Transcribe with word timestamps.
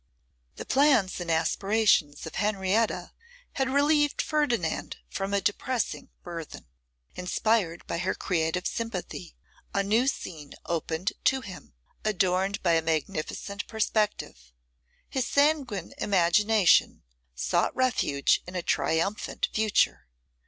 The 0.55 0.65
plans 0.65 1.19
and 1.19 1.29
aspirations 1.29 2.25
of 2.25 2.33
Henrietta 2.33 3.11
had 3.53 3.69
relieved 3.69 4.19
Ferdinand 4.19 4.97
from 5.07 5.31
a 5.31 5.41
depressing 5.41 6.09
burthen. 6.23 6.65
Inspired 7.13 7.85
by 7.85 7.99
her 7.99 8.15
creative 8.15 8.65
sympathy, 8.65 9.35
a 9.75 9.83
new 9.83 10.07
scene 10.07 10.53
opened 10.65 11.13
to 11.25 11.41
him, 11.41 11.75
adorned 12.03 12.63
by 12.63 12.71
a 12.73 12.81
magnificent 12.81 13.67
perspective. 13.67 14.51
His 15.07 15.27
sanguine 15.27 15.93
imagination 15.99 17.03
sought 17.35 17.75
refuge 17.75 18.41
in 18.47 18.55
a 18.55 18.63
triumphant 18.63 19.49
future. 19.53 20.07